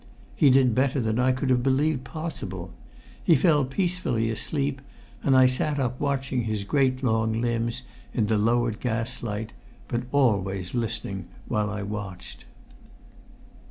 [0.35, 2.73] He did better than I could have believed possible.
[3.23, 4.81] He fell peacefully asleep,
[5.21, 9.53] and I sat up watching his great long limbs in the lowered gas light,
[9.87, 12.45] but always listening while I watched.